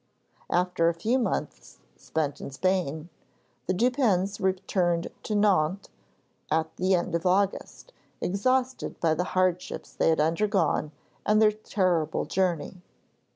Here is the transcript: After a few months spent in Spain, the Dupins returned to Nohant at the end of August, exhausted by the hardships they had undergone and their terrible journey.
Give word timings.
After 0.49 0.89
a 0.89 0.95
few 0.95 1.19
months 1.19 1.77
spent 1.95 2.41
in 2.41 2.49
Spain, 2.49 3.09
the 3.67 3.73
Dupins 3.75 4.41
returned 4.41 5.11
to 5.21 5.35
Nohant 5.35 5.89
at 6.49 6.75
the 6.77 6.95
end 6.95 7.13
of 7.13 7.27
August, 7.27 7.93
exhausted 8.19 8.99
by 8.99 9.13
the 9.13 9.23
hardships 9.37 9.93
they 9.93 10.09
had 10.09 10.19
undergone 10.19 10.91
and 11.23 11.39
their 11.39 11.51
terrible 11.51 12.25
journey. 12.25 12.81